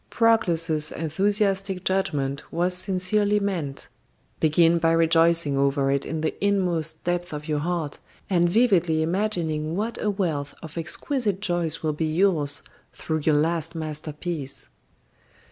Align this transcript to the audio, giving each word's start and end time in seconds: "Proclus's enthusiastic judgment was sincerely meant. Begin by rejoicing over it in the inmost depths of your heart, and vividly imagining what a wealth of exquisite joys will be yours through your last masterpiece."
"Proclus's 0.09 0.91
enthusiastic 0.91 1.83
judgment 1.85 2.51
was 2.51 2.73
sincerely 2.75 3.39
meant. 3.39 3.87
Begin 4.39 4.79
by 4.79 4.93
rejoicing 4.93 5.55
over 5.55 5.91
it 5.91 6.07
in 6.07 6.21
the 6.21 6.33
inmost 6.43 7.03
depths 7.03 7.31
of 7.33 7.47
your 7.47 7.59
heart, 7.59 7.99
and 8.27 8.49
vividly 8.49 9.03
imagining 9.03 9.75
what 9.75 10.01
a 10.01 10.09
wealth 10.09 10.55
of 10.63 10.75
exquisite 10.75 11.39
joys 11.39 11.83
will 11.83 11.93
be 11.93 12.07
yours 12.11 12.63
through 12.91 13.19
your 13.23 13.35
last 13.35 13.75
masterpiece." 13.75 14.71